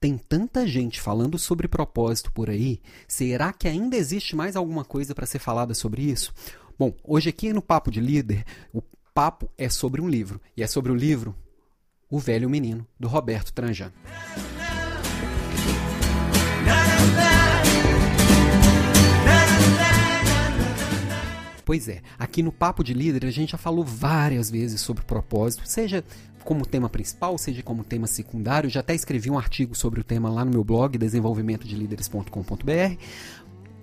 Tem 0.00 0.16
tanta 0.16 0.66
gente 0.66 0.98
falando 0.98 1.38
sobre 1.38 1.68
propósito 1.68 2.32
por 2.32 2.48
aí, 2.48 2.80
será 3.06 3.52
que 3.52 3.68
ainda 3.68 3.98
existe 3.98 4.34
mais 4.34 4.56
alguma 4.56 4.82
coisa 4.82 5.14
para 5.14 5.26
ser 5.26 5.38
falada 5.38 5.74
sobre 5.74 6.00
isso? 6.00 6.32
Bom, 6.78 6.94
hoje 7.04 7.28
aqui 7.28 7.52
no 7.52 7.60
Papo 7.60 7.90
de 7.90 8.00
Líder, 8.00 8.46
o 8.72 8.82
papo 9.12 9.50
é 9.58 9.68
sobre 9.68 10.00
um 10.00 10.08
livro, 10.08 10.40
e 10.56 10.62
é 10.62 10.66
sobre 10.66 10.90
o 10.90 10.94
livro 10.94 11.36
O 12.08 12.18
Velho 12.18 12.48
Menino, 12.48 12.86
do 12.98 13.08
Roberto 13.08 13.52
Tranjan. 13.52 13.92
Pois 21.70 21.86
é, 21.86 22.02
aqui 22.18 22.42
no 22.42 22.50
Papo 22.50 22.82
de 22.82 22.92
Líder 22.92 23.24
a 23.24 23.30
gente 23.30 23.52
já 23.52 23.56
falou 23.56 23.84
várias 23.84 24.50
vezes 24.50 24.80
sobre 24.80 25.04
propósito, 25.04 25.62
seja 25.68 26.02
como 26.42 26.66
tema 26.66 26.88
principal, 26.88 27.38
seja 27.38 27.62
como 27.62 27.84
tema 27.84 28.08
secundário. 28.08 28.68
Já 28.68 28.80
até 28.80 28.92
escrevi 28.92 29.30
um 29.30 29.38
artigo 29.38 29.72
sobre 29.76 30.00
o 30.00 30.02
tema 30.02 30.28
lá 30.28 30.44
no 30.44 30.50
meu 30.50 30.64
blog, 30.64 30.98
desenvolvimentodelíderes.com.br. 30.98 32.96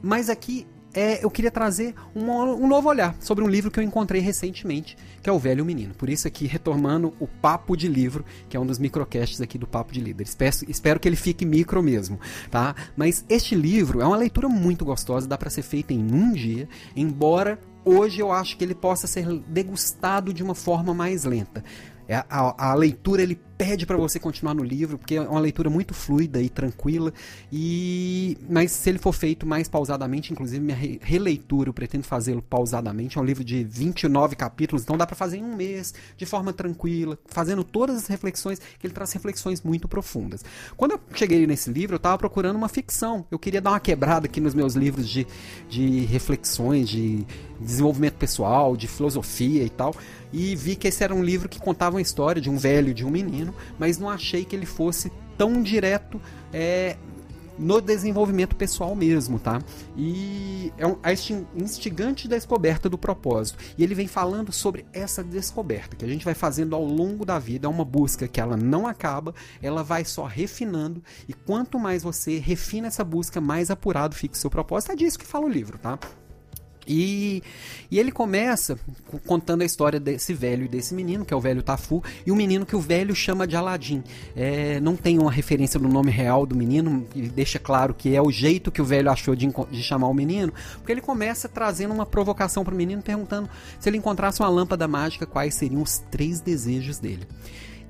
Mas 0.01 0.29
aqui 0.29 0.67
é, 0.93 1.23
eu 1.23 1.29
queria 1.29 1.51
trazer 1.51 1.93
um, 2.15 2.29
um, 2.31 2.67
novo 2.67 2.89
olhar 2.89 3.15
sobre 3.19 3.43
um 3.43 3.47
livro 3.47 3.69
que 3.69 3.79
eu 3.79 3.83
encontrei 3.83 4.19
recentemente, 4.19 4.97
que 5.21 5.29
é 5.29 5.33
O 5.33 5.37
Velho 5.37 5.63
Menino. 5.63 5.93
Por 5.93 6.09
isso 6.09 6.27
aqui, 6.27 6.47
retornando 6.47 7.13
o 7.19 7.27
Papo 7.27 7.77
de 7.77 7.87
Livro, 7.87 8.25
que 8.49 8.57
é 8.57 8.59
um 8.59 8.65
dos 8.65 8.79
microcasts 8.79 9.39
aqui 9.39 9.57
do 9.57 9.67
Papo 9.67 9.93
de 9.93 10.01
Líder. 10.01 10.23
Espero, 10.25 10.55
espero 10.67 10.99
que 10.99 11.07
ele 11.07 11.15
fique 11.15 11.45
micro 11.45 11.83
mesmo, 11.83 12.19
tá? 12.49 12.75
Mas 12.95 13.23
este 13.29 13.53
livro 13.53 14.01
é 14.01 14.05
uma 14.05 14.17
leitura 14.17 14.49
muito 14.49 14.83
gostosa, 14.83 15.27
dá 15.27 15.37
para 15.37 15.49
ser 15.49 15.61
feita 15.61 15.93
em 15.93 16.11
um 16.11 16.33
dia, 16.33 16.67
embora 16.95 17.59
hoje 17.87 18.19
eu 18.19 18.31
acho 18.31 18.57
que 18.57 18.63
ele 18.63 18.75
possa 18.75 19.07
ser 19.07 19.27
degustado 19.47 20.33
de 20.33 20.43
uma 20.43 20.55
forma 20.55 20.93
mais 20.93 21.23
lenta. 21.23 21.63
É, 22.07 22.15
a, 22.29 22.71
a, 22.71 22.73
leitura 22.73 23.21
ele 23.21 23.39
pede 23.57 23.85
para 23.85 23.97
você 23.97 24.19
continuar 24.19 24.53
no 24.53 24.63
livro, 24.63 24.97
porque 24.97 25.15
é 25.15 25.21
uma 25.21 25.39
leitura 25.39 25.69
muito 25.69 25.93
fluida 25.93 26.41
e 26.41 26.49
tranquila. 26.49 27.11
E 27.51 28.37
mas 28.49 28.71
se 28.71 28.89
ele 28.89 28.99
for 28.99 29.13
feito 29.13 29.45
mais 29.45 29.67
pausadamente, 29.67 30.31
inclusive 30.31 30.59
minha 30.63 30.77
re 30.77 30.99
releitura, 31.01 31.69
eu 31.69 31.73
pretendo 31.73 32.03
fazê-lo 32.03 32.41
pausadamente. 32.41 33.17
É 33.17 33.21
um 33.21 33.23
livro 33.23 33.43
de 33.43 33.63
29 33.63 34.35
capítulos, 34.35 34.83
então 34.83 34.97
dá 34.97 35.07
para 35.07 35.15
fazer 35.15 35.37
em 35.37 35.43
um 35.43 35.55
mês, 35.55 35.93
de 36.15 36.25
forma 36.25 36.53
tranquila, 36.53 37.17
fazendo 37.25 37.63
todas 37.63 37.97
as 37.97 38.07
reflexões, 38.07 38.59
que 38.59 38.85
ele 38.85 38.93
traz 38.93 39.11
reflexões 39.13 39.61
muito 39.61 39.87
profundas. 39.87 40.43
Quando 40.75 40.91
eu 40.91 40.99
cheguei 41.13 41.47
nesse 41.47 41.71
livro, 41.71 41.95
eu 41.95 41.97
estava 41.97 42.17
procurando 42.17 42.55
uma 42.55 42.69
ficção. 42.69 43.25
Eu 43.31 43.39
queria 43.39 43.61
dar 43.61 43.71
uma 43.71 43.79
quebrada 43.79 44.27
aqui 44.27 44.39
nos 44.39 44.53
meus 44.53 44.75
livros 44.75 45.09
de, 45.09 45.25
de 45.67 46.01
reflexões, 46.01 46.89
de 46.89 47.25
desenvolvimento 47.59 48.15
pessoal, 48.15 48.77
de 48.77 48.87
filosofia 48.87 49.63
e 49.63 49.69
tal 49.69 49.95
e 50.31 50.55
vi 50.55 50.75
que 50.75 50.87
esse 50.87 51.03
era 51.03 51.13
um 51.13 51.23
livro 51.23 51.47
que 51.47 51.59
contava 51.59 51.95
uma 51.95 52.01
história 52.01 52.41
de 52.41 52.49
um 52.49 52.57
velho 52.57 52.93
de 52.93 53.05
um 53.05 53.09
menino, 53.09 53.46
mas 53.77 53.97
não 53.97 54.09
achei 54.09 54.45
que 54.45 54.55
ele 54.55 54.65
fosse 54.65 55.11
tão 55.37 55.61
direto 55.61 56.19
é, 56.51 56.97
no 57.57 57.81
desenvolvimento 57.81 58.55
pessoal 58.55 58.95
mesmo, 58.95 59.39
tá? 59.39 59.61
E 59.95 60.71
é 60.77 60.85
um, 60.85 60.97
instigante 61.55 62.27
descoberta 62.27 62.89
do 62.89 62.97
propósito. 62.97 63.57
E 63.77 63.83
ele 63.83 63.95
vem 63.95 64.07
falando 64.07 64.51
sobre 64.51 64.85
essa 64.93 65.23
descoberta 65.23 65.95
que 65.95 66.05
a 66.05 66.07
gente 66.07 66.23
vai 66.23 66.33
fazendo 66.33 66.75
ao 66.75 66.83
longo 66.83 67.25
da 67.25 67.39
vida. 67.39 67.67
É 67.67 67.69
uma 67.69 67.85
busca 67.85 68.27
que 68.27 68.39
ela 68.39 68.55
não 68.55 68.85
acaba, 68.85 69.33
ela 69.61 69.83
vai 69.83 70.05
só 70.05 70.25
refinando. 70.25 71.03
E 71.27 71.33
quanto 71.33 71.79
mais 71.79 72.03
você 72.03 72.37
refina 72.37 72.87
essa 72.87 73.03
busca, 73.03 73.41
mais 73.41 73.71
apurado 73.71 74.15
fica 74.15 74.35
o 74.35 74.37
seu 74.37 74.49
propósito. 74.49 74.91
É 74.91 74.95
disso 74.95 75.17
que 75.17 75.25
fala 75.25 75.45
o 75.45 75.49
livro, 75.49 75.77
tá? 75.77 75.97
E, 76.87 77.43
e 77.91 77.99
ele 77.99 78.11
começa 78.11 78.79
contando 79.25 79.61
a 79.61 79.65
história 79.65 79.99
desse 79.99 80.33
velho 80.33 80.65
e 80.65 80.67
desse 80.67 80.93
menino, 80.93 81.25
que 81.25 81.33
é 81.33 81.37
o 81.37 81.41
velho 81.41 81.61
Tafu, 81.61 82.03
e 82.25 82.31
o 82.31 82.35
menino 82.35 82.65
que 82.65 82.75
o 82.75 82.79
velho 82.79 83.13
chama 83.15 83.45
de 83.45 83.55
Aladim. 83.55 84.03
É, 84.35 84.79
não 84.79 84.95
tem 84.95 85.19
uma 85.19 85.31
referência 85.31 85.79
do 85.79 85.87
nome 85.87 86.11
real 86.11 86.45
do 86.45 86.55
menino, 86.55 87.05
ele 87.15 87.29
deixa 87.29 87.59
claro 87.59 87.93
que 87.93 88.15
é 88.15 88.21
o 88.21 88.31
jeito 88.31 88.71
que 88.71 88.81
o 88.81 88.85
velho 88.85 89.11
achou 89.11 89.35
de, 89.35 89.47
de 89.71 89.83
chamar 89.83 90.07
o 90.07 90.13
menino, 90.13 90.53
porque 90.77 90.91
ele 90.91 91.01
começa 91.01 91.49
trazendo 91.49 91.93
uma 91.93 92.05
provocação 92.05 92.63
para 92.63 92.73
o 92.73 92.77
menino, 92.77 93.01
perguntando 93.01 93.49
se 93.79 93.89
ele 93.89 93.97
encontrasse 93.97 94.39
uma 94.41 94.49
lâmpada 94.49 94.87
mágica, 94.87 95.25
quais 95.25 95.55
seriam 95.55 95.81
os 95.81 95.99
três 96.09 96.39
desejos 96.39 96.99
dele. 96.99 97.27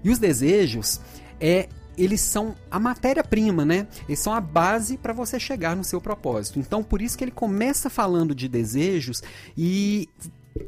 E 0.03 0.09
os 0.09 0.19
desejos 0.19 0.99
é 1.39 1.67
eles 1.97 2.21
são 2.21 2.55
a 2.69 2.79
matéria-prima, 2.79 3.65
né? 3.65 3.87
Eles 4.07 4.19
são 4.19 4.33
a 4.33 4.39
base 4.39 4.97
para 4.97 5.13
você 5.13 5.39
chegar 5.39 5.75
no 5.75 5.83
seu 5.83 5.99
propósito. 5.99 6.59
Então, 6.59 6.83
por 6.83 7.01
isso 7.01 7.17
que 7.17 7.23
ele 7.23 7.31
começa 7.31 7.89
falando 7.89 8.35
de 8.35 8.47
desejos 8.47 9.23
e 9.57 10.07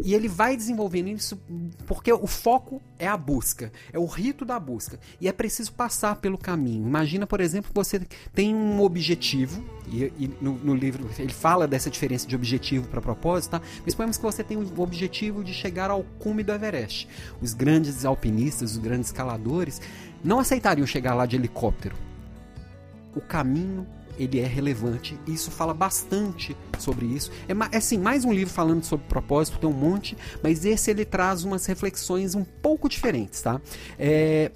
e 0.03 0.13
ele 0.13 0.27
vai 0.27 0.55
desenvolvendo 0.55 1.07
isso 1.09 1.39
porque 1.85 2.11
o 2.11 2.27
foco 2.27 2.81
é 2.97 3.07
a 3.07 3.17
busca, 3.17 3.71
é 3.91 3.99
o 3.99 4.05
rito 4.05 4.45
da 4.45 4.59
busca. 4.59 4.99
E 5.19 5.27
é 5.27 5.31
preciso 5.31 5.71
passar 5.73 6.17
pelo 6.17 6.37
caminho. 6.37 6.85
Imagina, 6.85 7.25
por 7.25 7.39
exemplo, 7.41 7.71
você 7.73 8.01
tem 8.33 8.53
um 8.53 8.81
objetivo, 8.81 9.63
e, 9.87 10.03
e 10.17 10.31
no, 10.41 10.53
no, 10.53 10.75
livro 10.75 11.09
ele 11.17 11.33
fala 11.33 11.67
dessa 11.67 11.89
diferença 11.89 12.27
de 12.27 12.35
objetivo 12.35 12.87
para 12.87 13.01
propósito, 13.01 13.51
tá? 13.51 13.61
Mas 13.83 13.93
suponhamos 13.93 14.17
que 14.17 14.23
você 14.23 14.43
tem 14.43 14.57
o 14.57 14.81
objetivo 14.81 15.43
de 15.43 15.53
chegar 15.53 15.89
ao 15.89 16.03
cume 16.19 16.43
do 16.43 16.51
Everest. 16.51 17.07
Os 17.41 17.53
grandes 17.53 18.05
alpinistas, 18.05 18.71
os 18.71 18.77
grandes 18.77 19.07
escaladores, 19.07 19.81
não 20.23 20.39
aceitariam 20.39 20.85
chegar 20.85 21.13
lá 21.13 21.25
de 21.25 21.35
helicóptero. 21.35 21.95
O 23.15 23.21
caminho 23.21 23.87
ele 24.19 24.39
é 24.39 24.45
relevante. 24.45 25.17
Isso 25.25 25.49
fala 25.49 25.73
bastante 25.73 26.55
sobre 26.77 27.05
isso. 27.05 27.31
É, 27.47 27.53
é 27.75 27.77
assim, 27.77 27.97
mais 27.97 28.25
um 28.25 28.33
livro 28.33 28.53
falando 28.53 28.83
sobre 28.83 29.07
propósito, 29.07 29.57
tem 29.57 29.69
um 29.69 29.73
monte, 29.73 30.17
mas 30.43 30.65
esse 30.65 30.91
ele 30.91 31.05
traz 31.05 31.43
umas 31.43 31.65
reflexões 31.65 32.35
um 32.35 32.43
pouco 32.43 32.89
diferentes, 32.89 33.41
tá? 33.41 33.61
É, 33.97 34.51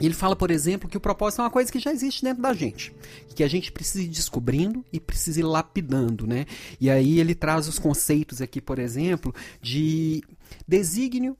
ele 0.00 0.14
fala, 0.14 0.36
por 0.36 0.50
exemplo, 0.50 0.88
que 0.88 0.96
o 0.96 1.00
propósito 1.00 1.40
é 1.40 1.44
uma 1.44 1.50
coisa 1.50 1.70
que 1.70 1.78
já 1.78 1.92
existe 1.92 2.22
dentro 2.22 2.42
da 2.42 2.52
gente, 2.52 2.94
que 3.34 3.42
a 3.42 3.48
gente 3.48 3.72
precisa 3.72 4.04
ir 4.04 4.08
descobrindo 4.08 4.84
e 4.92 5.00
precisa 5.00 5.40
ir 5.40 5.42
lapidando, 5.42 6.26
né? 6.26 6.46
E 6.80 6.88
aí 6.88 7.18
ele 7.18 7.34
traz 7.34 7.66
os 7.68 7.78
conceitos 7.78 8.40
aqui, 8.40 8.60
por 8.60 8.78
exemplo, 8.78 9.34
de 9.60 10.22
desígnio 10.66 11.36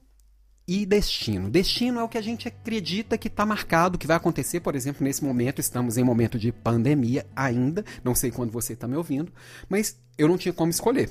e 0.69 0.85
destino. 0.85 1.49
Destino 1.49 1.99
é 1.99 2.03
o 2.03 2.07
que 2.07 2.17
a 2.17 2.21
gente 2.21 2.47
acredita 2.47 3.17
que 3.17 3.27
está 3.27 3.43
marcado, 3.43 3.97
que 3.97 4.05
vai 4.05 4.15
acontecer, 4.15 4.59
por 4.59 4.75
exemplo, 4.75 5.03
nesse 5.03 5.23
momento, 5.23 5.59
estamos 5.59 5.97
em 5.97 6.03
momento 6.03 6.37
de 6.37 6.51
pandemia 6.51 7.25
ainda, 7.35 7.83
não 8.03 8.13
sei 8.13 8.29
quando 8.29 8.51
você 8.51 8.73
está 8.73 8.87
me 8.87 8.95
ouvindo, 8.95 9.33
mas 9.67 9.99
eu 10.15 10.27
não 10.27 10.37
tinha 10.37 10.53
como 10.53 10.69
escolher. 10.69 11.09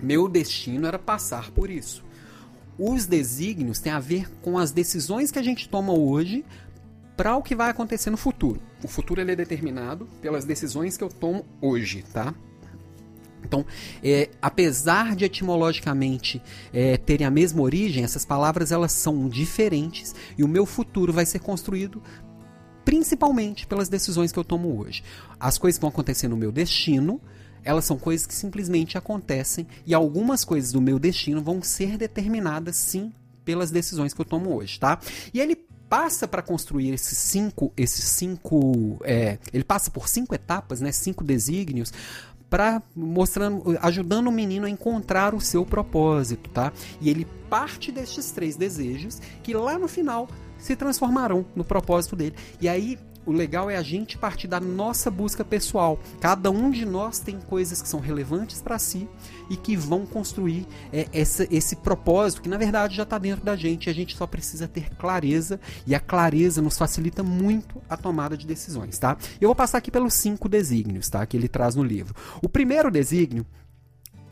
Meu 0.00 0.26
destino 0.26 0.86
era 0.86 0.98
passar 0.98 1.50
por 1.50 1.68
isso. 1.68 2.02
Os 2.78 3.04
desígnios 3.04 3.78
têm 3.78 3.92
a 3.92 4.00
ver 4.00 4.26
com 4.40 4.56
as 4.56 4.72
decisões 4.72 5.30
que 5.30 5.38
a 5.38 5.42
gente 5.42 5.68
toma 5.68 5.92
hoje 5.92 6.42
para 7.14 7.36
o 7.36 7.42
que 7.42 7.54
vai 7.54 7.68
acontecer 7.68 8.08
no 8.08 8.16
futuro. 8.16 8.58
O 8.82 8.88
futuro 8.88 9.20
ele 9.20 9.32
é 9.32 9.36
determinado 9.36 10.08
pelas 10.22 10.46
decisões 10.46 10.96
que 10.96 11.04
eu 11.04 11.10
tomo 11.10 11.44
hoje, 11.60 12.06
tá? 12.10 12.34
Então, 13.44 13.64
é, 14.02 14.30
apesar 14.40 15.16
de 15.16 15.24
etimologicamente 15.24 16.42
é, 16.72 16.96
terem 16.96 17.26
a 17.26 17.30
mesma 17.30 17.62
origem, 17.62 18.04
essas 18.04 18.24
palavras 18.24 18.72
elas 18.72 18.92
são 18.92 19.28
diferentes 19.28 20.14
e 20.36 20.44
o 20.44 20.48
meu 20.48 20.64
futuro 20.64 21.12
vai 21.12 21.26
ser 21.26 21.40
construído 21.40 22.02
principalmente 22.84 23.66
pelas 23.66 23.88
decisões 23.88 24.32
que 24.32 24.38
eu 24.38 24.44
tomo 24.44 24.78
hoje. 24.80 25.02
As 25.38 25.58
coisas 25.58 25.80
vão 25.80 25.90
acontecer 25.90 26.28
no 26.28 26.36
meu 26.36 26.50
destino, 26.50 27.20
elas 27.64 27.84
são 27.84 27.98
coisas 27.98 28.26
que 28.26 28.34
simplesmente 28.34 28.98
acontecem 28.98 29.66
e 29.86 29.94
algumas 29.94 30.44
coisas 30.44 30.72
do 30.72 30.80
meu 30.80 30.98
destino 30.98 31.40
vão 31.40 31.62
ser 31.62 31.96
determinadas 31.96 32.76
sim 32.76 33.12
pelas 33.44 33.70
decisões 33.70 34.12
que 34.12 34.20
eu 34.20 34.24
tomo 34.24 34.54
hoje, 34.54 34.78
tá? 34.78 34.98
E 35.32 35.40
ele 35.40 35.56
passa 35.88 36.26
para 36.26 36.40
construir 36.40 36.94
esses 36.94 37.18
cinco, 37.18 37.70
esses 37.76 38.04
cinco, 38.04 38.98
é, 39.04 39.38
ele 39.52 39.62
passa 39.62 39.90
por 39.90 40.08
cinco 40.08 40.34
etapas, 40.34 40.80
né? 40.80 40.90
Cinco 40.90 41.22
desígnios 41.22 41.92
para 42.52 42.82
mostrando, 42.94 43.78
ajudando 43.80 44.26
o 44.26 44.30
menino 44.30 44.66
a 44.66 44.70
encontrar 44.70 45.34
o 45.34 45.40
seu 45.40 45.64
propósito, 45.64 46.50
tá? 46.50 46.70
E 47.00 47.08
ele 47.08 47.26
parte 47.48 47.90
destes 47.90 48.30
três 48.30 48.56
desejos 48.56 49.22
que 49.42 49.54
lá 49.54 49.78
no 49.78 49.88
final 49.88 50.28
se 50.58 50.76
transformarão 50.76 51.46
no 51.56 51.64
propósito 51.64 52.14
dele. 52.14 52.36
E 52.60 52.68
aí 52.68 52.98
o 53.24 53.32
legal 53.32 53.70
é 53.70 53.76
a 53.76 53.82
gente 53.82 54.18
partir 54.18 54.48
da 54.48 54.60
nossa 54.60 55.10
busca 55.10 55.44
pessoal. 55.44 55.98
Cada 56.20 56.50
um 56.50 56.70
de 56.70 56.84
nós 56.84 57.18
tem 57.18 57.40
coisas 57.40 57.80
que 57.80 57.88
são 57.88 58.00
relevantes 58.00 58.60
para 58.60 58.78
si 58.78 59.08
e 59.48 59.56
que 59.56 59.76
vão 59.76 60.04
construir 60.06 60.66
é, 60.92 61.08
essa, 61.12 61.46
esse 61.50 61.76
propósito 61.76 62.42
que 62.42 62.48
na 62.48 62.56
verdade 62.56 62.96
já 62.96 63.02
está 63.02 63.18
dentro 63.18 63.44
da 63.44 63.56
gente. 63.56 63.88
A 63.88 63.92
gente 63.92 64.16
só 64.16 64.26
precisa 64.26 64.66
ter 64.66 64.90
clareza 64.96 65.60
e 65.86 65.94
a 65.94 66.00
clareza 66.00 66.60
nos 66.60 66.76
facilita 66.76 67.22
muito 67.22 67.80
a 67.88 67.96
tomada 67.96 68.36
de 68.36 68.46
decisões, 68.46 68.98
tá? 68.98 69.16
Eu 69.40 69.48
vou 69.48 69.54
passar 69.54 69.78
aqui 69.78 69.90
pelos 69.90 70.14
cinco 70.14 70.48
desígnios, 70.48 71.08
tá? 71.08 71.24
Que 71.26 71.36
ele 71.36 71.48
traz 71.48 71.74
no 71.74 71.82
livro. 71.82 72.14
O 72.42 72.48
primeiro 72.48 72.90
desígnio 72.90 73.46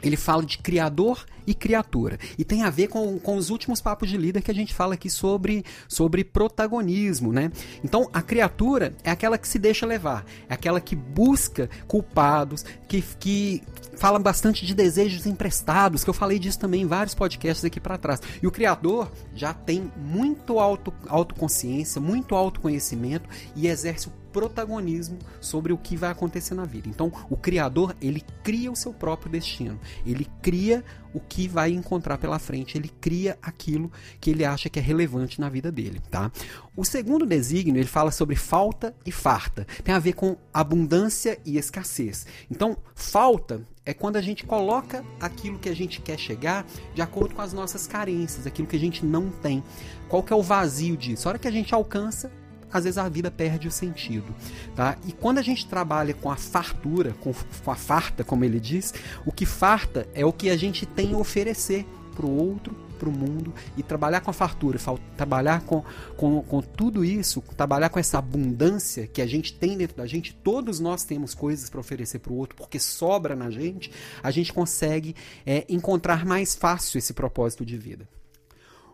ele 0.02 0.16
fala 0.16 0.44
de 0.44 0.58
criador 0.58 1.24
e 1.46 1.54
criatura. 1.54 2.18
E 2.38 2.44
tem 2.44 2.62
a 2.62 2.70
ver 2.70 2.88
com, 2.88 3.18
com 3.18 3.36
os 3.36 3.50
últimos 3.50 3.80
papos 3.80 4.08
de 4.08 4.16
líder 4.16 4.42
que 4.42 4.50
a 4.50 4.54
gente 4.54 4.74
fala 4.74 4.94
aqui 4.94 5.10
sobre, 5.10 5.64
sobre 5.88 6.24
protagonismo, 6.24 7.32
né? 7.32 7.50
Então, 7.84 8.08
a 8.12 8.22
criatura 8.22 8.94
é 9.02 9.10
aquela 9.10 9.36
que 9.36 9.48
se 9.48 9.58
deixa 9.58 9.86
levar, 9.86 10.24
é 10.48 10.54
aquela 10.54 10.80
que 10.80 10.94
busca 10.94 11.68
culpados, 11.86 12.64
que, 12.88 13.02
que 13.18 13.62
fala 13.96 14.18
bastante 14.18 14.64
de 14.64 14.74
desejos 14.74 15.26
emprestados, 15.26 16.04
que 16.04 16.10
eu 16.10 16.14
falei 16.14 16.38
disso 16.38 16.58
também 16.58 16.82
em 16.82 16.86
vários 16.86 17.14
podcasts 17.14 17.64
aqui 17.64 17.80
para 17.80 17.98
trás. 17.98 18.20
E 18.42 18.46
o 18.46 18.50
criador 18.50 19.10
já 19.34 19.52
tem 19.52 19.90
muito 19.96 20.58
auto, 20.58 20.92
autoconsciência, 21.06 22.00
muito 22.00 22.34
autoconhecimento 22.34 23.28
e 23.54 23.66
exerce 23.66 24.08
o 24.08 24.19
protagonismo 24.32 25.18
sobre 25.40 25.72
o 25.72 25.78
que 25.78 25.96
vai 25.96 26.10
acontecer 26.10 26.54
na 26.54 26.64
vida. 26.64 26.88
Então, 26.88 27.12
o 27.28 27.36
criador, 27.36 27.94
ele 28.00 28.22
cria 28.42 28.70
o 28.70 28.76
seu 28.76 28.92
próprio 28.92 29.30
destino. 29.30 29.78
Ele 30.06 30.26
cria 30.42 30.84
o 31.12 31.20
que 31.20 31.48
vai 31.48 31.72
encontrar 31.72 32.18
pela 32.18 32.38
frente, 32.38 32.78
ele 32.78 32.88
cria 33.00 33.36
aquilo 33.42 33.90
que 34.20 34.30
ele 34.30 34.44
acha 34.44 34.68
que 34.68 34.78
é 34.78 34.82
relevante 34.82 35.40
na 35.40 35.48
vida 35.48 35.70
dele, 35.70 36.00
tá? 36.10 36.30
O 36.76 36.84
segundo 36.84 37.26
desígnio, 37.26 37.80
ele 37.80 37.88
fala 37.88 38.10
sobre 38.10 38.36
falta 38.36 38.94
e 39.04 39.10
farta. 39.10 39.66
Tem 39.82 39.94
a 39.94 39.98
ver 39.98 40.12
com 40.12 40.36
abundância 40.54 41.38
e 41.44 41.58
escassez. 41.58 42.26
Então, 42.50 42.76
falta 42.94 43.62
é 43.84 43.92
quando 43.92 44.16
a 44.16 44.22
gente 44.22 44.44
coloca 44.44 45.04
aquilo 45.18 45.58
que 45.58 45.68
a 45.68 45.74
gente 45.74 46.00
quer 46.00 46.18
chegar 46.18 46.64
de 46.94 47.02
acordo 47.02 47.34
com 47.34 47.42
as 47.42 47.52
nossas 47.52 47.86
carências, 47.86 48.46
aquilo 48.46 48.68
que 48.68 48.76
a 48.76 48.80
gente 48.80 49.04
não 49.04 49.30
tem. 49.30 49.64
Qual 50.08 50.22
que 50.22 50.32
é 50.32 50.36
o 50.36 50.42
vazio 50.42 50.96
disso? 50.96 51.26
A 51.26 51.30
hora 51.30 51.38
que 51.38 51.48
a 51.48 51.52
gente 51.52 51.74
alcança, 51.74 52.30
às 52.72 52.84
vezes 52.84 52.98
a 52.98 53.08
vida 53.08 53.30
perde 53.30 53.68
o 53.68 53.70
sentido, 53.70 54.34
tá? 54.74 54.96
E 55.06 55.12
quando 55.12 55.38
a 55.38 55.42
gente 55.42 55.66
trabalha 55.66 56.14
com 56.14 56.30
a 56.30 56.36
fartura, 56.36 57.14
com, 57.20 57.32
a 57.66 57.76
farta, 57.76 58.24
como 58.24 58.44
ele 58.44 58.60
diz, 58.60 58.94
o 59.24 59.32
que 59.32 59.46
farta 59.46 60.08
é 60.14 60.24
o 60.24 60.32
que 60.32 60.50
a 60.50 60.56
gente 60.56 60.86
tem 60.86 61.14
a 61.14 61.18
oferecer 61.18 61.86
para 62.14 62.26
o 62.26 62.36
outro, 62.36 62.74
para 63.00 63.08
o 63.08 63.12
mundo 63.12 63.54
e 63.78 63.82
trabalhar 63.82 64.20
com 64.20 64.30
a 64.30 64.34
fartura, 64.34 64.78
trabalhar 65.16 65.62
com, 65.62 65.82
com, 66.18 66.42
com 66.42 66.60
tudo 66.60 67.02
isso, 67.02 67.40
trabalhar 67.56 67.88
com 67.88 67.98
essa 67.98 68.18
abundância 68.18 69.06
que 69.06 69.22
a 69.22 69.26
gente 69.26 69.54
tem 69.54 69.78
dentro 69.78 69.96
da 69.96 70.06
gente, 70.06 70.34
todos 70.34 70.78
nós 70.78 71.02
temos 71.02 71.34
coisas 71.34 71.70
para 71.70 71.80
oferecer 71.80 72.18
para 72.18 72.32
o 72.32 72.36
outro, 72.36 72.56
porque 72.56 72.78
sobra 72.78 73.34
na 73.34 73.50
gente, 73.50 73.90
a 74.22 74.30
gente 74.30 74.52
consegue 74.52 75.16
é, 75.46 75.64
encontrar 75.66 76.26
mais 76.26 76.54
fácil 76.54 76.98
esse 76.98 77.14
propósito 77.14 77.64
de 77.64 77.78
vida. 77.78 78.06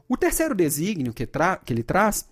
O 0.08 0.17
terceiro 0.17 0.55
desígnio 0.55 1.12
que, 1.12 1.26
que 1.26 1.72
ele 1.72 1.82
traz 1.82 2.25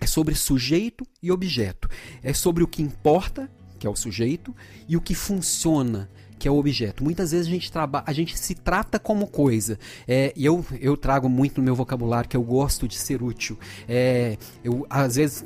é 0.00 0.06
sobre 0.06 0.34
sujeito 0.34 1.06
e 1.22 1.30
objeto. 1.30 1.88
É 2.22 2.32
sobre 2.32 2.62
o 2.62 2.68
que 2.68 2.82
importa, 2.82 3.50
que 3.78 3.86
é 3.86 3.90
o 3.90 3.96
sujeito, 3.96 4.54
e 4.88 4.96
o 4.96 5.00
que 5.00 5.14
funciona, 5.14 6.08
que 6.38 6.48
é 6.48 6.50
o 6.50 6.56
objeto. 6.56 7.02
Muitas 7.02 7.30
vezes 7.30 7.46
a 7.46 7.50
gente, 7.50 7.72
a 8.06 8.12
gente 8.12 8.38
se 8.38 8.54
trata 8.54 8.98
como 8.98 9.26
coisa. 9.26 9.78
É, 10.06 10.32
eu, 10.36 10.64
eu 10.80 10.96
trago 10.96 11.28
muito 11.28 11.58
no 11.58 11.64
meu 11.64 11.74
vocabulário 11.74 12.28
que 12.28 12.36
eu 12.36 12.42
gosto 12.42 12.88
de 12.88 12.96
ser 12.96 13.22
útil. 13.22 13.58
É, 13.88 14.36
eu, 14.62 14.86
às 14.90 15.16
vezes, 15.16 15.44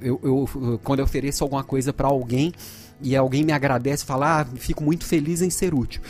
eu, 0.00 0.20
eu, 0.22 0.80
quando 0.82 1.00
eu 1.00 1.04
ofereço 1.04 1.44
alguma 1.44 1.64
coisa 1.64 1.92
para 1.92 2.08
alguém 2.08 2.52
e 3.00 3.14
alguém 3.16 3.44
me 3.44 3.52
agradece, 3.52 4.04
fala, 4.04 4.40
ah, 4.40 4.44
fico 4.56 4.82
muito 4.82 5.04
feliz 5.04 5.42
em 5.42 5.50
ser 5.50 5.74
útil. 5.74 6.00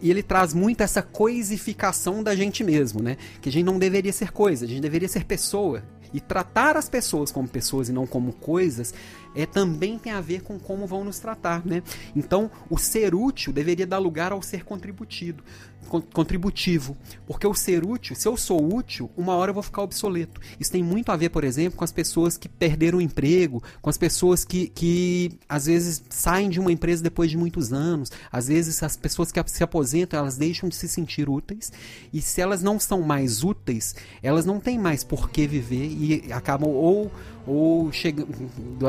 E 0.00 0.10
ele 0.10 0.22
traz 0.22 0.52
muito 0.54 0.82
essa 0.82 1.02
coisificação 1.02 2.22
da 2.22 2.36
gente 2.36 2.62
mesmo, 2.62 3.02
né? 3.02 3.16
Que 3.40 3.48
a 3.48 3.52
gente 3.52 3.64
não 3.64 3.78
deveria 3.78 4.12
ser 4.12 4.30
coisa, 4.30 4.66
a 4.66 4.68
gente 4.68 4.80
deveria 4.80 5.08
ser 5.08 5.24
pessoa. 5.24 5.82
E 6.14 6.20
tratar 6.20 6.76
as 6.76 6.88
pessoas 6.88 7.30
como 7.30 7.46
pessoas 7.46 7.88
e 7.90 7.92
não 7.92 8.06
como 8.06 8.32
coisas 8.32 8.94
é, 9.34 9.44
também 9.44 9.98
tem 9.98 10.12
a 10.12 10.20
ver 10.20 10.42
com 10.42 10.58
como 10.58 10.86
vão 10.86 11.04
nos 11.04 11.18
tratar, 11.18 11.66
né? 11.66 11.82
Então, 12.14 12.50
o 12.70 12.78
ser 12.78 13.14
útil 13.14 13.52
deveria 13.52 13.86
dar 13.86 13.98
lugar 13.98 14.30
ao 14.30 14.40
ser 14.40 14.64
contributido, 14.64 15.42
contributivo. 16.12 16.96
Porque 17.26 17.46
o 17.46 17.54
ser 17.54 17.84
útil, 17.84 18.14
se 18.14 18.28
eu 18.28 18.36
sou 18.36 18.72
útil, 18.72 19.10
uma 19.16 19.34
hora 19.34 19.50
eu 19.50 19.54
vou 19.54 19.62
ficar 19.62 19.82
obsoleto. 19.82 20.40
Isso 20.58 20.70
tem 20.70 20.82
muito 20.82 21.10
a 21.10 21.16
ver, 21.16 21.30
por 21.30 21.44
exemplo, 21.44 21.76
com 21.76 21.84
as 21.84 21.92
pessoas 21.92 22.36
que 22.36 22.48
perderam 22.48 22.98
o 22.98 23.02
emprego, 23.02 23.62
com 23.82 23.90
as 23.90 23.98
pessoas 23.98 24.44
que, 24.44 24.68
que 24.68 25.38
às 25.48 25.66
vezes 25.66 26.02
saem 26.08 26.48
de 26.48 26.60
uma 26.60 26.72
empresa 26.72 27.02
depois 27.02 27.30
de 27.30 27.36
muitos 27.36 27.72
anos, 27.72 28.10
às 28.30 28.48
vezes 28.48 28.82
as 28.82 28.96
pessoas 28.96 29.32
que 29.32 29.42
se 29.46 29.64
aposentam, 29.64 30.18
elas 30.18 30.36
deixam 30.36 30.68
de 30.68 30.76
se 30.76 30.88
sentir 30.88 31.28
úteis, 31.28 31.72
e 32.12 32.22
se 32.22 32.40
elas 32.40 32.62
não 32.62 32.78
são 32.78 33.02
mais 33.02 33.42
úteis, 33.42 33.94
elas 34.22 34.46
não 34.46 34.60
têm 34.60 34.78
mais 34.78 35.02
por 35.02 35.30
que 35.30 35.46
viver 35.46 35.86
e 36.04 36.32
acabam 36.32 36.70
ou 36.70 37.10
ou 37.46 37.92
chega, 37.92 38.26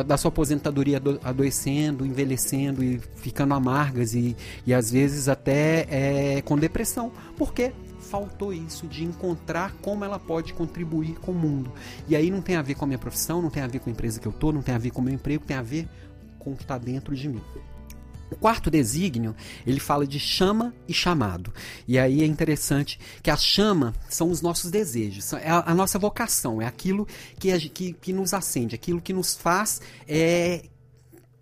da 0.05 0.15
sua 0.15 0.29
aposentadoria 0.29 1.01
adoecendo, 1.23 2.05
envelhecendo 2.05 2.81
e 2.81 3.01
ficando 3.17 3.53
amargas 3.53 4.13
e, 4.13 4.33
e 4.65 4.73
às 4.73 4.89
vezes 4.89 5.27
até 5.27 5.85
é, 5.89 6.41
com 6.41 6.57
depressão. 6.57 7.11
Por 7.37 7.53
quê? 7.53 7.73
faltou 8.05 8.53
isso 8.53 8.87
de 8.87 9.03
encontrar 9.03 9.73
como 9.81 10.05
ela 10.05 10.19
pode 10.19 10.53
contribuir 10.53 11.15
com 11.15 11.31
o 11.31 11.35
mundo. 11.35 11.73
E 12.07 12.15
aí 12.15 12.29
não 12.29 12.39
tem 12.39 12.55
a 12.55 12.61
ver 12.61 12.75
com 12.75 12.85
a 12.85 12.87
minha 12.87 12.99
profissão, 12.99 13.41
não 13.41 13.49
tem 13.49 13.63
a 13.63 13.67
ver 13.67 13.79
com 13.79 13.89
a 13.89 13.91
empresa 13.91 14.19
que 14.19 14.27
eu 14.27 14.31
tô, 14.31 14.51
não 14.51 14.61
tem 14.61 14.75
a 14.75 14.77
ver 14.77 14.91
com 14.91 15.01
o 15.01 15.03
meu 15.03 15.13
emprego, 15.13 15.43
tem 15.43 15.57
a 15.57 15.61
ver 15.61 15.87
com 16.39 16.51
o 16.51 16.55
que 16.55 16.61
está 16.61 16.77
dentro 16.77 17.15
de 17.15 17.27
mim. 17.27 17.41
O 18.29 18.35
quarto 18.35 18.71
desígnio, 18.71 19.35
ele 19.65 19.79
fala 19.79 20.05
de 20.05 20.19
chama 20.19 20.73
e 20.87 20.93
chamado. 20.93 21.53
E 21.87 21.97
aí 21.99 22.23
é 22.23 22.25
interessante 22.25 22.99
que 23.21 23.29
a 23.29 23.37
chama 23.37 23.93
são 24.09 24.29
os 24.29 24.41
nossos 24.41 24.71
desejos, 24.71 25.31
é 25.33 25.49
a, 25.49 25.73
nossa 25.75 25.99
vocação, 25.99 26.61
é 26.61 26.65
aquilo 26.65 27.07
que, 27.37 27.69
que, 27.69 27.93
que, 27.93 28.13
nos 28.13 28.33
acende, 28.33 28.73
aquilo 28.73 28.99
que 28.99 29.13
nos 29.13 29.35
faz 29.35 29.79
é, 30.07 30.63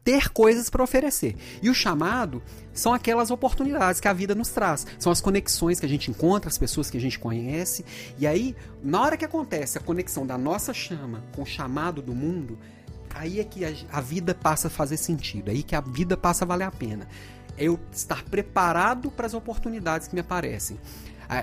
ter 0.03 0.29
coisas 0.29 0.69
para 0.69 0.83
oferecer. 0.83 1.35
E 1.61 1.69
o 1.69 1.73
chamado 1.73 2.43
são 2.73 2.93
aquelas 2.93 3.31
oportunidades 3.31 4.01
que 4.01 4.07
a 4.07 4.13
vida 4.13 4.35
nos 4.35 4.49
traz, 4.49 4.85
são 4.99 5.11
as 5.11 5.21
conexões 5.21 5.79
que 5.79 5.85
a 5.85 5.89
gente 5.89 6.11
encontra, 6.11 6.49
as 6.49 6.57
pessoas 6.57 6.89
que 6.89 6.97
a 6.97 7.01
gente 7.01 7.17
conhece. 7.17 7.85
E 8.19 8.27
aí, 8.27 8.55
na 8.83 9.01
hora 9.01 9.17
que 9.17 9.25
acontece 9.25 9.77
a 9.77 9.81
conexão 9.81 10.27
da 10.27 10.37
nossa 10.37 10.73
chama 10.73 11.23
com 11.33 11.43
o 11.43 11.45
chamado 11.45 12.01
do 12.01 12.13
mundo, 12.13 12.59
aí 13.13 13.39
é 13.39 13.43
que 13.43 13.63
a, 13.65 13.71
a 13.91 14.01
vida 14.01 14.33
passa 14.33 14.67
a 14.67 14.71
fazer 14.71 14.97
sentido, 14.97 15.49
aí 15.49 15.63
que 15.63 15.75
a 15.75 15.81
vida 15.81 16.17
passa 16.17 16.45
a 16.45 16.47
valer 16.47 16.65
a 16.65 16.71
pena. 16.71 17.07
É 17.57 17.65
eu 17.65 17.79
estar 17.91 18.23
preparado 18.23 19.11
para 19.11 19.27
as 19.27 19.33
oportunidades 19.33 20.07
que 20.07 20.15
me 20.15 20.21
aparecem. 20.21 20.79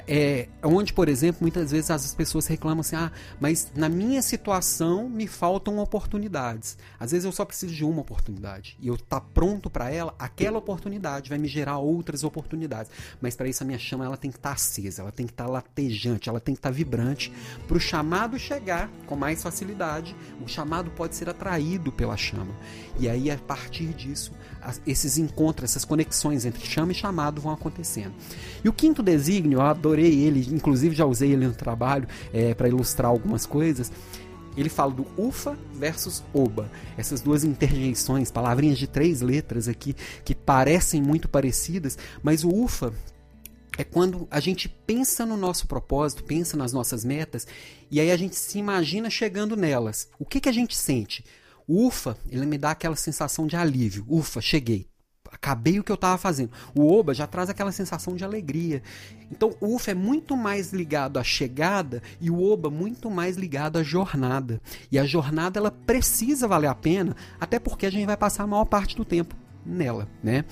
É, 0.06 0.48
onde, 0.62 0.92
por 0.92 1.08
exemplo, 1.08 1.38
muitas 1.42 1.70
vezes 1.70 1.90
as 1.90 2.14
pessoas 2.14 2.46
reclamam 2.46 2.80
assim: 2.80 2.96
ah, 2.96 3.10
mas 3.40 3.70
na 3.74 3.88
minha 3.88 4.22
situação 4.22 5.08
me 5.08 5.26
faltam 5.26 5.78
oportunidades. 5.78 6.76
Às 6.98 7.12
vezes 7.12 7.24
eu 7.24 7.32
só 7.32 7.44
preciso 7.44 7.74
de 7.74 7.84
uma 7.84 8.02
oportunidade 8.02 8.76
e 8.80 8.88
eu 8.88 8.96
tá 8.96 9.20
pronto 9.20 9.70
para 9.70 9.90
ela, 9.90 10.14
aquela 10.18 10.58
oportunidade 10.58 11.28
vai 11.28 11.38
me 11.38 11.48
gerar 11.48 11.78
outras 11.78 12.24
oportunidades. 12.24 12.90
Mas 13.20 13.34
para 13.34 13.48
isso 13.48 13.62
a 13.62 13.66
minha 13.66 13.78
chama 13.78 14.04
ela 14.04 14.16
tem 14.16 14.30
que 14.30 14.36
estar 14.36 14.50
tá 14.50 14.54
acesa, 14.54 15.02
ela 15.02 15.12
tem 15.12 15.26
que 15.26 15.32
estar 15.32 15.44
tá 15.44 15.50
latejante, 15.50 16.28
ela 16.28 16.40
tem 16.40 16.54
que 16.54 16.58
estar 16.58 16.70
tá 16.70 16.74
vibrante 16.74 17.32
para 17.66 17.76
o 17.76 17.80
chamado 17.80 18.38
chegar 18.38 18.90
com 19.06 19.16
mais 19.16 19.42
facilidade. 19.42 20.14
O 20.44 20.48
chamado 20.48 20.90
pode 20.90 21.16
ser 21.16 21.28
atraído 21.28 21.90
pela 21.90 22.16
chama 22.16 22.54
e 22.98 23.08
aí 23.08 23.30
a 23.30 23.38
partir 23.38 23.94
disso 23.94 24.32
esses 24.86 25.16
encontros, 25.16 25.70
essas 25.70 25.84
conexões 25.84 26.44
entre 26.44 26.64
chama 26.66 26.92
e 26.92 26.94
chamado 26.94 27.40
vão 27.40 27.52
acontecendo. 27.52 28.12
E 28.62 28.68
o 28.68 28.72
quinto 28.72 29.02
desígnio, 29.02 29.60
adorei 29.70 30.22
ele, 30.22 30.46
inclusive 30.52 30.94
já 30.94 31.04
usei 31.04 31.32
ele 31.32 31.46
no 31.46 31.54
trabalho 31.54 32.06
é, 32.32 32.54
para 32.54 32.68
ilustrar 32.68 33.10
algumas 33.10 33.46
coisas. 33.46 33.90
Ele 34.56 34.68
fala 34.68 34.92
do 34.92 35.06
ufa 35.16 35.56
versus 35.72 36.22
oba. 36.34 36.70
Essas 36.96 37.20
duas 37.20 37.44
interjeições, 37.44 38.30
palavrinhas 38.30 38.78
de 38.78 38.86
três 38.86 39.20
letras 39.20 39.68
aqui, 39.68 39.94
que 40.24 40.34
parecem 40.34 41.00
muito 41.00 41.28
parecidas, 41.28 41.96
mas 42.22 42.44
o 42.44 42.48
ufa 42.50 42.92
é 43.78 43.84
quando 43.84 44.26
a 44.30 44.40
gente 44.40 44.68
pensa 44.68 45.24
no 45.24 45.36
nosso 45.36 45.66
propósito, 45.66 46.24
pensa 46.24 46.56
nas 46.56 46.72
nossas 46.72 47.04
metas, 47.04 47.46
e 47.90 48.00
aí 48.00 48.10
a 48.10 48.16
gente 48.16 48.36
se 48.36 48.58
imagina 48.58 49.08
chegando 49.08 49.56
nelas. 49.56 50.08
O 50.18 50.26
que, 50.26 50.40
que 50.40 50.48
a 50.48 50.52
gente 50.52 50.76
sente? 50.76 51.24
Ufa, 51.66 52.18
ele 52.28 52.44
me 52.44 52.58
dá 52.58 52.72
aquela 52.72 52.96
sensação 52.96 53.46
de 53.46 53.56
alívio. 53.56 54.04
Ufa, 54.08 54.40
cheguei. 54.40 54.89
Acabei 55.32 55.78
o 55.78 55.84
que 55.84 55.92
eu 55.92 55.94
estava 55.94 56.18
fazendo. 56.18 56.50
O 56.74 56.92
oba 56.92 57.14
já 57.14 57.26
traz 57.26 57.48
aquela 57.48 57.72
sensação 57.72 58.14
de 58.14 58.24
alegria. 58.24 58.82
Então, 59.30 59.54
o 59.60 59.74
ufa 59.74 59.92
é 59.92 59.94
muito 59.94 60.36
mais 60.36 60.72
ligado 60.72 61.18
à 61.18 61.24
chegada 61.24 62.02
e 62.20 62.30
o 62.30 62.42
oba 62.42 62.68
muito 62.70 63.10
mais 63.10 63.36
ligado 63.36 63.78
à 63.78 63.82
jornada. 63.82 64.60
E 64.90 64.98
a 64.98 65.04
jornada 65.04 65.58
ela 65.58 65.70
precisa 65.70 66.48
valer 66.48 66.68
a 66.68 66.74
pena, 66.74 67.16
até 67.40 67.58
porque 67.58 67.86
a 67.86 67.90
gente 67.90 68.06
vai 68.06 68.16
passar 68.16 68.44
a 68.44 68.46
maior 68.46 68.64
parte 68.64 68.96
do 68.96 69.04
tempo 69.04 69.34
nela, 69.64 70.08
né? 70.22 70.44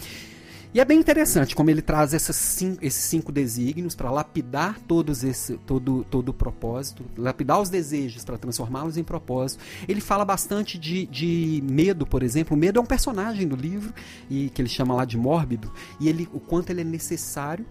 E 0.75 0.81
é 0.81 0.85
bem 0.85 0.99
interessante 0.99 1.57
como 1.57 1.71
ele 1.71 1.81
traz 1.81 2.11
cinco, 2.13 2.85
esses 2.85 3.03
cinco 3.05 3.33
desígnios 3.33 3.95
para 3.95 4.11
lapidar 4.11 4.79
todos 4.81 5.25
esse, 5.25 5.57
todo, 5.59 6.05
todo 6.11 6.29
o 6.29 6.35
propósito, 6.35 7.05
lapidar 7.17 7.59
os 7.59 7.71
desejos 7.71 8.23
para 8.23 8.37
transformá-los 8.37 8.99
em 8.99 9.03
propósito. 9.03 9.65
Ele 9.89 10.01
fala 10.01 10.27
bastante 10.27 10.79
de, 10.79 11.07
de 11.07 11.63
medo, 11.65 12.07
por 12.07 12.23
exemplo. 12.23 12.55
O 12.55 12.61
medo 12.61 12.79
é 12.79 12.83
um 12.83 12.87
personagem 12.87 13.49
do 13.49 13.57
livro 13.57 13.95
e 14.29 14.51
que 14.51 14.61
ele 14.61 14.69
chama 14.69 14.95
lá 14.95 15.07
de 15.07 15.17
mórbido 15.17 15.73
e 15.99 16.09
ele, 16.09 16.29
o 16.35 16.41
quanto 16.41 16.69
ele 16.69 16.83
é 16.83 16.85
necessário 16.85 17.65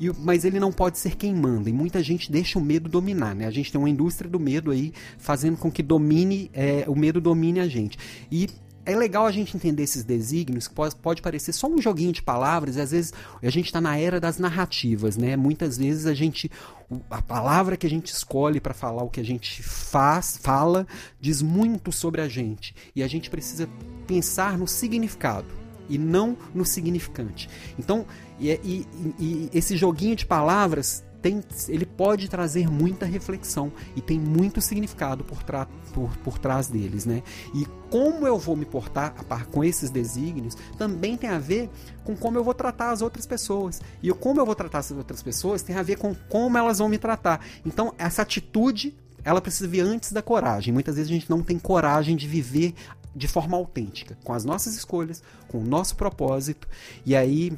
e, 0.00 0.10
mas 0.18 0.44
ele 0.44 0.60
não 0.60 0.70
pode 0.70 0.98
ser 0.98 1.16
quem 1.16 1.34
manda. 1.34 1.68
E 1.68 1.72
muita 1.72 2.02
gente 2.02 2.30
deixa 2.30 2.58
o 2.58 2.62
medo 2.62 2.88
dominar. 2.88 3.34
Né? 3.34 3.46
A 3.46 3.50
gente 3.50 3.72
tem 3.72 3.78
uma 3.80 3.90
indústria 3.90 4.30
do 4.30 4.38
medo 4.38 4.70
aí 4.70 4.92
fazendo 5.18 5.56
com 5.56 5.70
que 5.70 5.82
domine 5.82 6.50
é, 6.52 6.84
o 6.86 6.94
medo 6.94 7.20
domine 7.20 7.60
a 7.60 7.66
gente. 7.66 7.98
E 8.30 8.48
é 8.86 8.94
legal 8.94 9.26
a 9.26 9.32
gente 9.32 9.56
entender 9.56 9.82
esses 9.82 10.04
desígnios, 10.04 10.68
que 10.68 10.74
pode, 10.74 10.94
pode 10.96 11.20
parecer 11.20 11.52
só 11.52 11.66
um 11.66 11.82
joguinho 11.82 12.12
de 12.12 12.22
palavras, 12.22 12.76
e 12.76 12.80
às 12.80 12.92
vezes 12.92 13.12
a 13.42 13.50
gente 13.50 13.66
está 13.66 13.80
na 13.80 13.98
era 13.98 14.20
das 14.20 14.38
narrativas, 14.38 15.16
né? 15.16 15.36
Muitas 15.36 15.76
vezes 15.76 16.06
a 16.06 16.14
gente. 16.14 16.50
A 17.10 17.20
palavra 17.20 17.76
que 17.76 17.84
a 17.84 17.90
gente 17.90 18.06
escolhe 18.06 18.60
para 18.60 18.72
falar 18.72 19.02
o 19.02 19.10
que 19.10 19.18
a 19.18 19.24
gente 19.24 19.60
faz, 19.60 20.38
fala, 20.40 20.86
diz 21.20 21.42
muito 21.42 21.90
sobre 21.90 22.20
a 22.20 22.28
gente. 22.28 22.74
E 22.94 23.02
a 23.02 23.08
gente 23.08 23.28
precisa 23.28 23.68
pensar 24.06 24.56
no 24.56 24.68
significado 24.68 25.48
e 25.88 25.98
não 25.98 26.36
no 26.54 26.64
significante. 26.64 27.48
Então, 27.76 28.06
e, 28.38 28.50
e, 28.50 28.86
e 29.18 29.50
esse 29.52 29.76
joguinho 29.76 30.14
de 30.14 30.24
palavras 30.24 31.02
tem, 31.26 31.42
ele 31.68 31.84
pode 31.84 32.28
trazer 32.28 32.70
muita 32.70 33.04
reflexão 33.04 33.72
e 33.96 34.00
tem 34.00 34.16
muito 34.16 34.60
significado 34.60 35.24
por, 35.24 35.42
tra, 35.42 35.66
por, 35.92 36.16
por 36.18 36.38
trás 36.38 36.68
deles, 36.68 37.04
né? 37.04 37.24
E 37.52 37.66
como 37.90 38.28
eu 38.28 38.38
vou 38.38 38.54
me 38.54 38.64
portar 38.64 39.12
com 39.50 39.64
esses 39.64 39.90
desígnios 39.90 40.56
também 40.78 41.16
tem 41.16 41.28
a 41.28 41.38
ver 41.38 41.68
com 42.04 42.16
como 42.16 42.38
eu 42.38 42.44
vou 42.44 42.54
tratar 42.54 42.90
as 42.90 43.02
outras 43.02 43.26
pessoas. 43.26 43.82
E 44.00 44.12
como 44.12 44.40
eu 44.40 44.46
vou 44.46 44.54
tratar 44.54 44.78
as 44.78 44.92
outras 44.92 45.20
pessoas 45.20 45.62
tem 45.62 45.74
a 45.74 45.82
ver 45.82 45.96
com 45.96 46.14
como 46.14 46.56
elas 46.56 46.78
vão 46.78 46.88
me 46.88 46.98
tratar. 46.98 47.44
Então, 47.64 47.92
essa 47.98 48.22
atitude 48.22 48.96
ela 49.24 49.40
precisa 49.40 49.66
vir 49.66 49.80
antes 49.80 50.12
da 50.12 50.22
coragem. 50.22 50.72
Muitas 50.72 50.94
vezes 50.94 51.10
a 51.10 51.14
gente 51.14 51.28
não 51.28 51.42
tem 51.42 51.58
coragem 51.58 52.14
de 52.14 52.28
viver 52.28 52.72
de 53.16 53.26
forma 53.26 53.56
autêntica, 53.56 54.16
com 54.22 54.32
as 54.32 54.44
nossas 54.44 54.76
escolhas, 54.76 55.24
com 55.48 55.58
o 55.58 55.64
nosso 55.64 55.96
propósito. 55.96 56.68
E 57.04 57.16
aí 57.16 57.52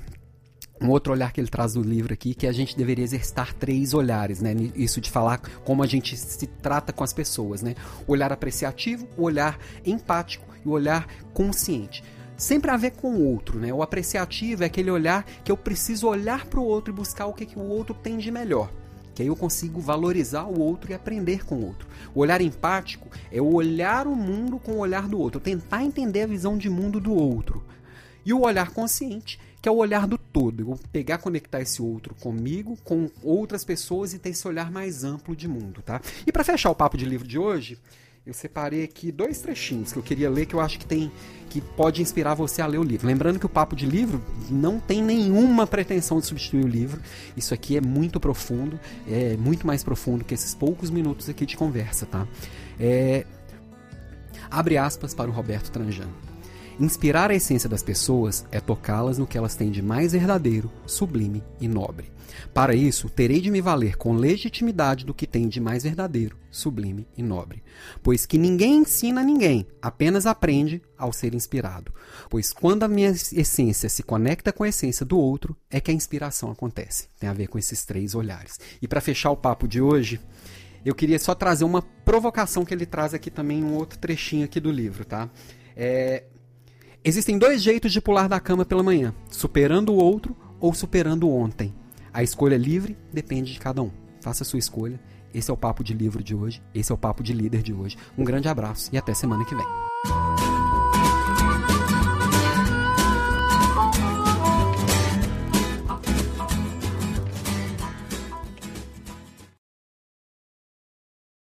um 0.81 0.91
outro 0.91 1.13
olhar 1.13 1.33
que 1.33 1.41
ele 1.41 1.49
traz 1.49 1.75
do 1.75 1.83
livro 1.83 2.13
aqui, 2.13 2.35
que 2.35 2.47
a 2.47 2.53
gente 2.53 2.77
deveria 2.77 3.05
exercitar 3.05 3.53
três 3.55 3.95
olhares, 3.95 4.41
né? 4.41 4.55
Isso 4.75 5.01
de 5.01 5.11
falar 5.11 5.39
como 5.65 5.83
a 5.83 5.87
gente 5.87 6.17
se 6.17 6.47
trata 6.47 6.93
com 6.93 7.03
as 7.03 7.13
pessoas, 7.13 7.63
né? 7.63 7.75
O 8.07 8.13
olhar 8.13 8.33
apreciativo, 8.33 9.09
o 9.17 9.23
olhar 9.23 9.59
empático 9.85 10.47
e 10.65 10.69
o 10.69 10.73
olhar 10.73 11.07
consciente. 11.33 12.03
Sempre 12.37 12.71
a 12.71 12.77
ver 12.77 12.93
com 12.93 13.15
o 13.15 13.27
outro, 13.27 13.59
né? 13.59 13.73
O 13.73 13.83
apreciativo 13.83 14.63
é 14.63 14.67
aquele 14.67 14.91
olhar 14.91 15.25
que 15.43 15.51
eu 15.51 15.57
preciso 15.57 16.07
olhar 16.07 16.47
para 16.47 16.61
o 16.61 16.65
outro 16.65 16.93
e 16.93 16.97
buscar 16.97 17.27
o 17.27 17.33
que, 17.33 17.45
que 17.45 17.59
o 17.59 17.69
outro 17.69 17.95
tem 17.95 18.17
de 18.17 18.31
melhor. 18.31 18.73
Que 19.13 19.23
aí 19.23 19.29
eu 19.29 19.35
consigo 19.35 19.81
valorizar 19.81 20.45
o 20.45 20.61
outro 20.61 20.93
e 20.93 20.95
aprender 20.95 21.45
com 21.45 21.57
o 21.57 21.67
outro. 21.67 21.89
O 22.15 22.21
olhar 22.21 22.41
empático 22.41 23.09
é 23.33 23.41
o 23.41 23.53
olhar 23.53 24.07
o 24.07 24.15
mundo 24.15 24.61
com 24.61 24.75
o 24.75 24.79
olhar 24.79 25.09
do 25.09 25.19
outro, 25.19 25.41
tentar 25.41 25.83
entender 25.83 26.23
a 26.23 26.27
visão 26.29 26.57
de 26.57 26.71
mundo 26.71 27.01
do 27.01 27.13
outro. 27.13 27.65
E 28.25 28.33
o 28.33 28.43
olhar 28.43 28.71
consciente 28.71 29.41
que 29.61 29.69
é 29.69 29.73
o 29.73 29.77
olhar 29.77 30.07
do 30.07 30.17
todo. 30.17 30.61
Eu 30.61 30.67
vou 30.67 30.81
pegar, 30.93 31.19
conectar 31.19 31.61
esse 31.61 31.83
outro 31.83 32.15
comigo, 32.15 32.77
com 32.85 33.11
outras 33.23 33.65
pessoas 33.65 34.13
e 34.15 34.19
ter 34.19 34.31
esse 34.31 34.47
olhar 34.47 34.71
mais 34.71 35.05
amplo 35.05 35.35
de 35.35 35.49
mundo, 35.49 35.83
tá? 35.83 36.01
E 36.27 36.33
para 36.33 36.45
fechar 36.45 36.71
o 36.71 36.75
papo 36.75 36.97
de 36.97 37.05
livro 37.05 37.27
de 37.27 37.39
hoje, 37.39 37.79
eu 38.29 38.35
separei 38.35 38.85
aqui 38.85 39.11
dois 39.11 39.41
trechinhos 39.41 39.91
que 39.91 39.99
eu 39.99 40.03
queria 40.03 40.29
ler 40.29 40.45
que 40.45 40.55
eu 40.55 40.61
acho 40.61 40.79
que 40.79 40.85
tem 40.85 41.11
que 41.49 41.63
pode 41.63 42.03
inspirar 42.03 42.35
você 42.35 42.61
a 42.61 42.67
ler 42.67 42.79
o 42.79 42.83
livro. 42.83 43.07
Lembrando 43.07 43.39
que 43.39 43.47
o 43.47 43.49
papo 43.49 43.75
de 43.75 43.87
livro 43.87 44.23
não 44.51 44.79
tem 44.79 45.03
nenhuma 45.03 45.67
pretensão 45.67 46.21
de 46.21 46.27
substituir 46.27 46.63
o 46.63 46.69
livro. 46.69 47.01
Isso 47.35 47.55
aqui 47.55 47.79
é 47.79 47.81
muito 47.81 48.21
profundo, 48.21 48.79
é 49.09 49.35
muito 49.39 49.67
mais 49.67 49.83
profundo 49.83 50.27
que 50.27 50.35
esses 50.35 50.55
poucos 50.55 50.91
minutos 50.91 51.27
aqui 51.27 51.47
de 51.47 51.57
conversa, 51.57 52.05
tá? 52.05 52.29
É... 52.79 53.25
Abre 54.51 54.77
aspas 54.77 55.15
para 55.15 55.31
o 55.31 55.33
Roberto 55.33 55.71
Tranjano. 55.71 56.28
Inspirar 56.81 57.29
a 57.29 57.35
essência 57.35 57.69
das 57.69 57.83
pessoas 57.83 58.47
é 58.53 58.61
tocá-las 58.61 59.19
no 59.19 59.27
que 59.27 59.37
elas 59.37 59.57
têm 59.57 59.69
de 59.69 59.83
mais 59.83 60.13
verdadeiro, 60.13 60.71
sublime 60.87 61.43
e 61.61 61.67
nobre. 61.67 62.13
Para 62.55 62.73
isso, 62.73 63.11
terei 63.11 63.41
de 63.41 63.51
me 63.51 63.61
valer 63.61 63.97
com 63.97 64.15
legitimidade 64.15 65.05
do 65.05 65.13
que 65.13 65.27
tem 65.27 65.49
de 65.49 65.61
mais 65.61 65.83
verdadeiro, 65.83 66.39
sublime 66.53 67.09
e 67.17 67.23
nobre. 67.23 67.65
Pois 68.01 68.27
que 68.27 68.39
ninguém 68.39 68.77
ensina 68.77 69.23
a 69.23 69.25
ninguém, 69.25 69.67
apenas 69.83 70.25
aprende 70.25 70.81
ao 70.97 71.13
ser 71.13 71.35
inspirado. 71.35 71.93
Pois 72.31 72.53
quando 72.53 72.85
a 72.85 72.89
minha 72.89 73.11
essência 73.11 73.89
se 73.89 74.05
conecta 74.05 74.53
com 74.53 74.63
a 74.63 74.69
essência 74.69 75.05
do 75.05 75.19
outro, 75.19 75.57
é 75.69 75.81
que 75.81 75.91
a 75.91 75.95
inspiração 75.95 76.49
acontece. 76.53 77.09
Tem 77.19 77.29
a 77.29 77.35
ver 77.35 77.49
com 77.49 77.59
esses 77.59 77.85
três 77.85 78.15
olhares. 78.15 78.57
E 78.81 78.87
para 78.87 79.01
fechar 79.01 79.33
o 79.33 79.37
papo 79.37 79.67
de 79.67 79.81
hoje, 79.81 80.21
eu 80.85 80.95
queria 80.95 81.19
só 81.19 81.35
trazer 81.35 81.65
uma 81.65 81.83
provocação 81.83 82.65
que 82.65 82.73
ele 82.73 82.87
traz 82.87 83.15
aqui 83.15 83.33
também, 83.33 83.65
um 83.65 83.75
outro 83.75 83.99
trechinho 83.99 84.45
aqui 84.45 84.61
do 84.61 84.71
livro, 84.71 85.05
tá? 85.05 85.29
É, 85.77 86.25
Existem 87.05 87.39
dois 87.39 87.63
jeitos 87.63 87.93
de 87.93 88.01
pular 88.01 88.29
da 88.29 88.41
cama 88.41 88.65
pela 88.65 88.83
manhã: 88.83 89.15
superando 89.31 89.93
o 89.93 89.97
outro 89.97 90.37
ou 90.61 90.75
superando 90.75 91.31
ontem. 91.31 91.75
A 92.13 92.23
escolha 92.23 92.57
livre 92.57 92.97
depende 93.13 93.53
de 93.53 93.61
cada 93.61 93.83
um. 93.83 93.91
Faça 94.21 94.43
a 94.43 94.47
sua 94.47 94.59
escolha. 94.59 95.01
Esse 95.33 95.51
é 95.51 95.55
o 95.55 95.57
papo 95.57 95.85
de 95.85 95.95
livro 95.95 96.23
de 96.23 96.35
hoje. 96.35 96.63
Esse 96.75 96.91
é 96.91 96.95
o 96.95 96.99
papo 96.99 97.23
de 97.23 97.33
líder 97.33 97.63
de 97.63 97.73
hoje. 97.73 97.97
Um 98.17 98.25
grande 98.25 98.49
abraço 98.49 98.91
e 98.93 98.99
até 98.99 99.15
semana 99.15 99.45
que 99.45 99.55
vem. 99.55 99.88